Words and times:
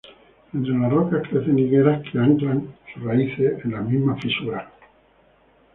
Entre 0.51 0.73
las 0.79 0.91
rocas 0.91 1.21
crecen 1.29 1.59
higueras 1.59 2.01
que 2.11 2.17
anclan 2.17 2.73
sus 2.91 3.03
raíces 3.03 3.63
en 3.63 3.71
las 3.73 3.85
mismas 3.87 4.19
fisuras. 4.19 4.65